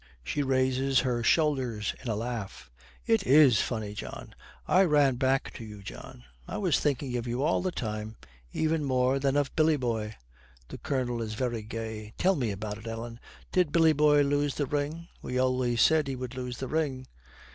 She 0.23 0.41
raises 0.41 1.01
her 1.01 1.21
shoulders 1.21 1.93
in 2.01 2.09
a 2.09 2.15
laugh. 2.15 2.71
'It 3.05 3.21
is 3.27 3.61
funny, 3.61 3.93
John. 3.93 4.33
I 4.67 4.83
ran 4.83 5.17
back 5.17 5.53
to 5.53 5.63
you, 5.63 5.83
John. 5.83 6.23
I 6.47 6.57
was 6.57 6.79
thinking 6.79 7.15
of 7.17 7.27
you 7.27 7.43
all 7.43 7.61
the 7.61 7.71
time 7.71 8.15
even 8.51 8.83
more 8.83 9.19
than 9.19 9.37
of 9.37 9.55
Billy 9.55 9.77
boy.' 9.77 10.15
The 10.69 10.79
Colonel 10.79 11.21
is 11.21 11.35
very 11.35 11.61
gay. 11.61 12.15
'Tell 12.17 12.35
me 12.35 12.47
all 12.47 12.53
about 12.55 12.79
it, 12.79 12.87
Ellen. 12.87 13.19
Did 13.51 13.71
Billy 13.71 13.93
boy 13.93 14.23
lose 14.23 14.55
the 14.55 14.65
ring? 14.65 15.07
We 15.21 15.37
always 15.37 15.83
said 15.83 16.07
he 16.07 16.15
would 16.15 16.33
lose 16.33 16.57
the 16.57 16.67
ring.' 16.67 17.05